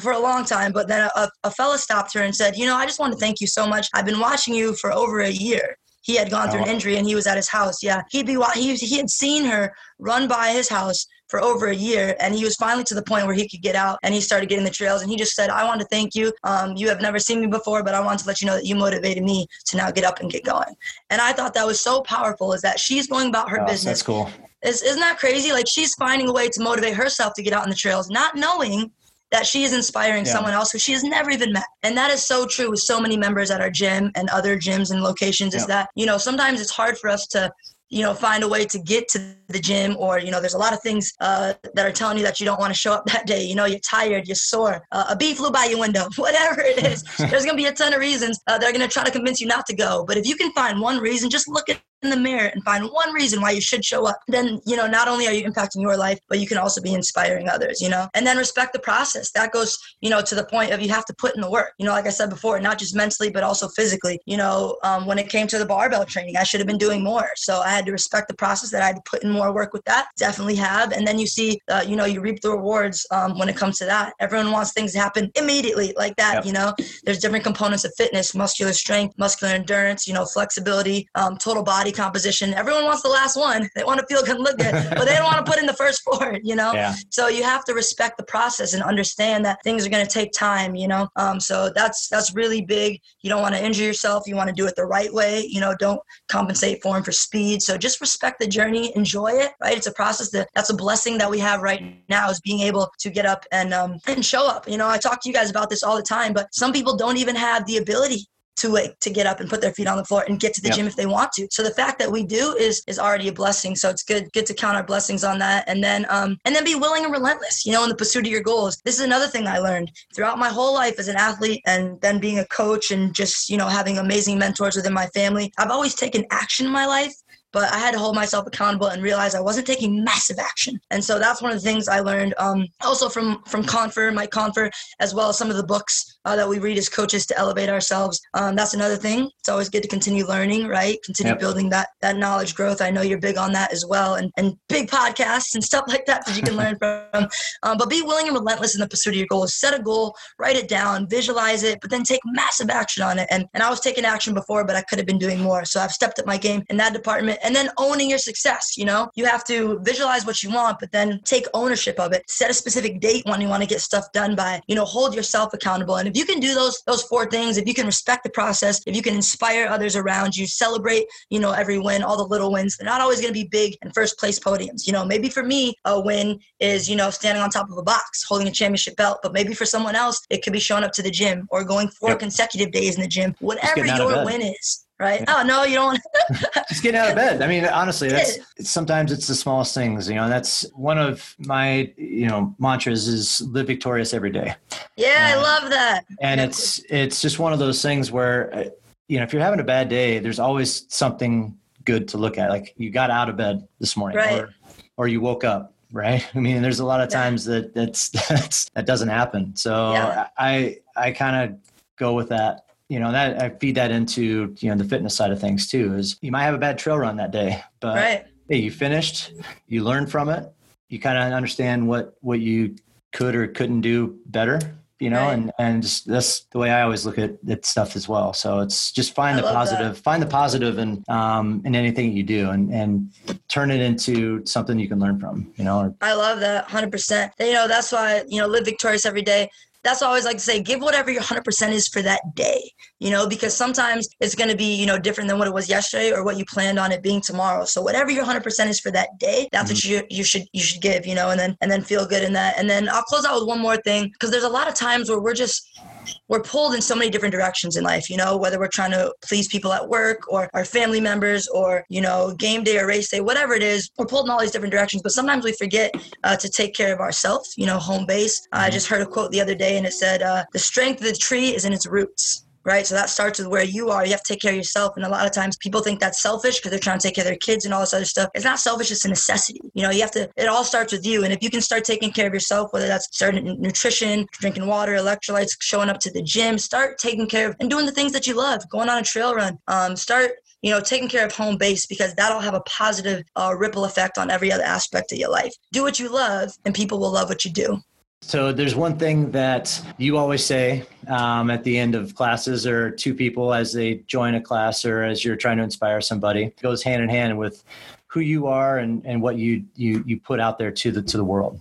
[0.00, 0.72] for a long time.
[0.72, 3.18] But then a, a fella stopped her and said, You know, I just want to
[3.18, 3.88] thank you so much.
[3.94, 5.76] I've been watching you for over a year.
[6.02, 7.80] He had gone through an injury and he was at his house.
[7.82, 11.74] Yeah, he'd be he he had seen her run by his house for over a
[11.74, 14.20] year, and he was finally to the point where he could get out and he
[14.20, 15.00] started getting the trails.
[15.00, 16.32] And he just said, "I want to thank you.
[16.42, 18.66] Um, you have never seen me before, but I want to let you know that
[18.66, 20.74] you motivated me to now get up and get going."
[21.10, 22.52] And I thought that was so powerful.
[22.52, 23.84] Is that she's going about her oh, business.
[23.84, 24.28] That's cool.
[24.64, 25.52] Is, isn't that crazy?
[25.52, 28.34] Like she's finding a way to motivate herself to get out on the trails, not
[28.34, 28.90] knowing
[29.32, 30.32] that she is inspiring yeah.
[30.32, 31.64] someone else who she has never even met.
[31.82, 34.92] And that is so true with so many members at our gym and other gyms
[34.92, 37.50] and locations is that, you know, sometimes it's hard for us to
[37.92, 40.58] you know find a way to get to the gym or you know there's a
[40.58, 43.04] lot of things uh, that are telling you that you don't want to show up
[43.12, 46.08] that day you know you're tired you're sore uh, a bee flew by your window
[46.16, 48.80] whatever it is there's going to be a ton of reasons uh, that are going
[48.80, 51.28] to try to convince you not to go but if you can find one reason
[51.28, 54.18] just look at in the mirror and find one reason why you should show up,
[54.28, 56.92] then, you know, not only are you impacting your life, but you can also be
[56.94, 59.30] inspiring others, you know, and then respect the process.
[59.32, 61.72] That goes, you know, to the point of you have to put in the work,
[61.78, 65.06] you know, like I said before, not just mentally, but also physically, you know, um,
[65.06, 67.28] when it came to the barbell training, I should have been doing more.
[67.36, 69.72] So I had to respect the process that I had to put in more work
[69.72, 70.08] with that.
[70.16, 70.92] Definitely have.
[70.92, 73.78] And then you see, uh, you know, you reap the rewards um, when it comes
[73.78, 74.14] to that.
[74.20, 76.46] Everyone wants things to happen immediately like that, yep.
[76.46, 81.36] you know, there's different components of fitness, muscular strength, muscular endurance, you know, flexibility, um,
[81.36, 82.54] total body composition.
[82.54, 83.68] Everyone wants the last one.
[83.74, 85.66] They want to feel good and look good, but they don't want to put in
[85.66, 86.72] the first four, you know?
[86.72, 86.94] Yeah.
[87.10, 90.32] So you have to respect the process and understand that things are going to take
[90.32, 91.08] time, you know?
[91.16, 93.00] Um, so that's, that's really big.
[93.22, 94.26] You don't want to injure yourself.
[94.26, 95.46] You want to do it the right way.
[95.48, 97.62] You know, don't compensate for them for speed.
[97.62, 99.76] So just respect the journey, enjoy it, right?
[99.76, 102.90] It's a process that that's a blessing that we have right now is being able
[102.98, 104.68] to get up and, um, and show up.
[104.68, 106.96] You know, I talk to you guys about this all the time, but some people
[106.96, 110.04] don't even have the ability to to get up and put their feet on the
[110.04, 110.76] floor and get to the yep.
[110.76, 111.48] gym if they want to.
[111.50, 113.76] So the fact that we do is is already a blessing.
[113.76, 116.64] So it's good good to count our blessings on that and then um and then
[116.64, 118.80] be willing and relentless, you know, in the pursuit of your goals.
[118.84, 122.18] This is another thing I learned throughout my whole life as an athlete and then
[122.18, 125.52] being a coach and just, you know, having amazing mentors within my family.
[125.58, 127.14] I've always taken action in my life
[127.52, 130.80] but I had to hold myself accountable and realize I wasn't taking massive action.
[130.90, 134.30] And so that's one of the things I learned um, also from from Confer, Mike
[134.30, 137.38] Confer, as well as some of the books uh, that we read as coaches to
[137.38, 138.20] elevate ourselves.
[138.34, 139.30] Um, that's another thing.
[139.38, 140.98] It's always good to continue learning, right?
[141.04, 141.40] Continue Yep.
[141.40, 142.82] building that that knowledge growth.
[142.82, 146.06] I know you're big on that as well, and and big podcasts and stuff like
[146.06, 147.28] that that you can learn from.
[147.62, 149.54] Um, but be willing and relentless in the pursuit of your goals.
[149.54, 153.26] Set a goal, write it down, visualize it, but then take massive action on it.
[153.30, 155.64] And and I was taking action before, but I could have been doing more.
[155.64, 157.38] So I've stepped up my game in that department.
[157.42, 158.76] And then owning your success.
[158.76, 162.22] You know, you have to visualize what you want, but then take ownership of it.
[162.28, 164.60] Set a specific date when you want to get stuff done by.
[164.66, 165.96] You know, hold yourself accountable.
[165.96, 168.82] And if you can do those those four things, if you can respect the process,
[168.86, 172.52] if you can inspire others around you, celebrate, you know, every win, all the little
[172.52, 172.76] wins.
[172.76, 174.86] They're not always going to be big and first place podiums.
[174.86, 177.82] You know, maybe for me, a win is you know standing on top of a
[177.82, 179.20] box, holding a championship belt.
[179.22, 181.88] But maybe for someone else, it could be showing up to the gym or going
[181.88, 182.18] four Yep.
[182.18, 183.34] consecutive days in the gym.
[183.40, 185.24] Whatever getting out of your win is, right?
[185.28, 185.98] Oh no, you don't.
[186.68, 187.42] just getting out of bed.
[187.42, 190.08] I mean, honestly, that's it's, sometimes it's the smallest things.
[190.08, 194.54] You know, that's one of my you know mantras is live victorious every day,
[194.96, 196.04] yeah, I love that.
[196.20, 198.64] and it's it's just one of those things where uh,
[199.08, 202.48] you know if you're having a bad day, there's always something good to look at.
[202.48, 204.40] Like you got out of bed this morning, Right.
[204.40, 204.54] or
[204.96, 205.74] or you woke up.
[205.92, 206.26] Right.
[206.34, 209.54] I mean, there's a lot of times that that's, that's that doesn't happen.
[209.56, 210.28] So Yeah.
[210.38, 211.58] I I kind of
[211.98, 212.66] go with that.
[212.92, 215.94] You know, that I feed that into you know the fitness side of things too.
[215.94, 218.26] Is you might have a bad trail run that day, but right.
[218.50, 219.32] hey, you finished,
[219.66, 220.52] you learned from it,
[220.90, 222.76] you kind of understand what what you
[223.14, 224.60] could or couldn't do better,
[225.00, 225.32] you know, Right.
[225.32, 228.34] and and just, that's the way I always look at, at stuff as well.
[228.34, 232.22] So it's just find I the positive, find the positive in um in anything you
[232.22, 233.10] do, and and
[233.48, 235.96] turn it into something you can learn from, you know.
[236.02, 237.30] I love that 100%.
[237.40, 239.48] You know, that's why, you know, live victorious every day.
[239.84, 242.70] That's why I always like to say, give whatever your 100% is for that day,
[243.00, 245.68] you know, because sometimes it's going to be, you know, different than what it was
[245.68, 247.64] yesterday or what you planned on it being tomorrow.
[247.64, 249.92] So whatever your 100% is for that day, that's what mm-hmm.
[250.10, 252.32] you, you should, you should give, you know, and then, and then feel good in
[252.34, 252.58] that.
[252.58, 255.08] And then I'll close out with one more thing because there's a lot of times
[255.08, 255.80] where we're just,
[256.28, 259.12] we're pulled in so many different directions in life, you know, whether we're trying to
[259.22, 263.10] please people at work or our family members or, you know, game day or race
[263.10, 265.02] day, whatever it is, we're pulled in all these different directions.
[265.02, 268.40] But sometimes we forget uh, to take care of ourselves, you know, home base.
[268.52, 271.06] I just heard a quote the other day and it said, uh, the strength of
[271.08, 272.44] the tree is in its roots.
[272.64, 272.86] Right.
[272.86, 274.04] So that starts with where you are.
[274.04, 274.92] You have to take care of yourself.
[274.96, 277.24] And a lot of times people think that's selfish because they're trying to take care
[277.24, 278.30] of their kids and all this other stuff.
[278.34, 278.92] It's not selfish.
[278.92, 279.60] It's a necessity.
[279.74, 281.24] You know, you have to, it all starts with you.
[281.24, 284.92] And if you can start taking care of yourself, whether that's starting nutrition, drinking water,
[284.92, 288.28] electrolytes, showing up to the gym, start taking care of and doing the things that
[288.28, 291.56] you love, going on a trail run, um, start you know, taking care of home
[291.56, 295.28] base because that'll have a positive uh, ripple effect on every other aspect of your
[295.30, 295.52] life.
[295.72, 297.80] Do what you love, and people will love what you do.
[298.22, 302.90] So there's one thing that you always say um, at the end of classes, or
[302.90, 306.62] two people as they join a class, or as you're trying to inspire somebody, it
[306.62, 307.64] goes hand in hand with
[308.06, 311.16] who you are and, and what you you you put out there to the to
[311.16, 311.60] the world.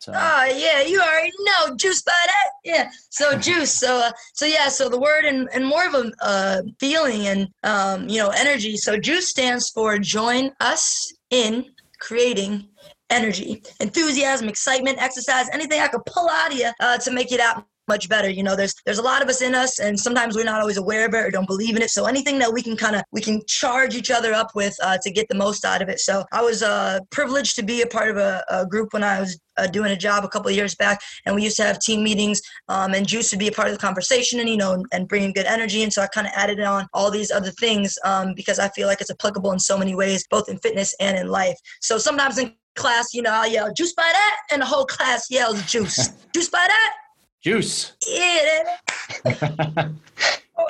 [0.00, 2.50] So Oh yeah, you already know juice by that.
[2.64, 2.90] Yeah.
[3.10, 3.72] So juice.
[3.72, 4.68] So uh, so yeah.
[4.68, 8.76] So the word and, and more of a uh, feeling and um, you know energy.
[8.76, 11.66] So juice stands for join us in
[12.00, 12.66] creating
[13.10, 17.36] energy, enthusiasm, excitement, exercise, anything I could pull out of you uh, to make you
[17.38, 18.30] that much better.
[18.30, 20.76] You know, there's there's a lot of us in us, and sometimes we're not always
[20.76, 21.90] aware of it or don't believe in it.
[21.90, 24.98] So anything that we can kind of we can charge each other up with uh,
[25.02, 25.98] to get the most out of it.
[25.98, 29.20] So I was uh, privileged to be a part of a, a group when I
[29.20, 32.04] was uh, doing a job a couple years back, and we used to have team
[32.04, 32.40] meetings.
[32.68, 35.32] Um, and Juice would be a part of the conversation, and you know, and bringing
[35.32, 35.82] good energy.
[35.82, 38.86] And so I kind of added on all these other things um, because I feel
[38.86, 41.58] like it's applicable in so many ways, both in fitness and in life.
[41.80, 45.30] So sometimes in class, you know, I'll yell "juice by that," and the whole class
[45.30, 46.94] yells "juice, juice by that."
[47.40, 47.92] juice.
[48.06, 48.76] Yeah.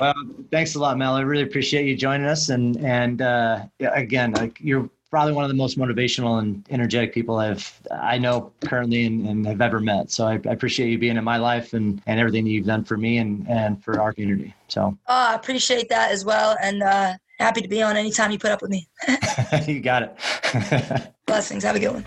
[0.01, 0.15] well,
[0.51, 1.15] thanks a lot, Mel.
[1.15, 2.49] I really appreciate you joining us.
[2.49, 7.37] And and uh, again, like you're probably one of the most motivational and energetic people
[7.37, 10.11] I've I know currently and, and have ever met.
[10.11, 12.85] So I, I appreciate you being in my life and and everything that you've done
[12.85, 14.55] for me and and for our community.
[14.69, 18.39] So Oh, I appreciate that as well, and uh, happy to be on anytime you
[18.39, 18.89] put up with me.
[19.67, 21.13] you got it.
[21.31, 21.63] Blessings.
[21.63, 22.05] Have a good one.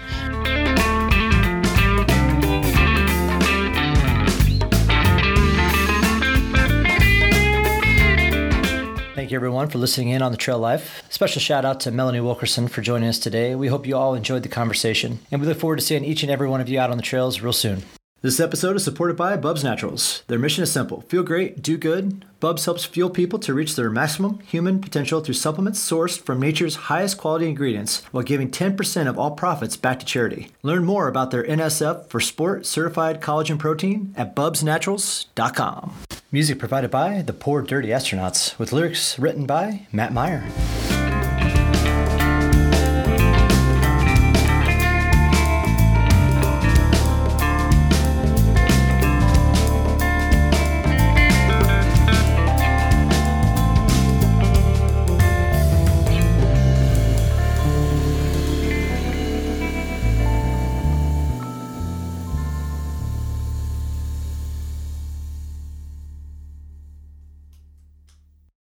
[9.16, 11.04] Thank you, everyone, for listening in on the Trail Life.
[11.10, 13.56] Special shout out to Melanie Wilkerson for joining us today.
[13.56, 16.30] We hope you all enjoyed the conversation, and we look forward to seeing each and
[16.30, 17.84] every one of you out on the trails real soon.
[18.24, 20.24] This episode is supported by Bubs Naturals.
[20.28, 22.24] Their mission is simple feel great, do good.
[22.40, 26.88] Bubs helps fuel people to reach their maximum human potential through supplements sourced from nature's
[26.88, 30.52] highest quality ingredients while giving 10% of all profits back to charity.
[30.62, 35.94] Learn more about their NSF for sport certified collagen protein at bubsnaturals.com.
[36.32, 40.46] Music provided by the Poor Dirty Astronauts with lyrics written by Matt Meyer.